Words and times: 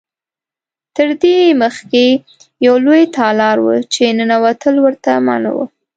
تر 0.95 1.09
دې 1.21 1.37
مخکې 1.61 2.05
یو 2.65 2.75
لوی 2.85 3.03
تالار 3.17 3.57
و 3.61 3.67
چې 3.93 4.03
ننوتل 4.17 4.75
ورته 4.85 5.11
منع 5.27 5.51
و. 5.55 5.57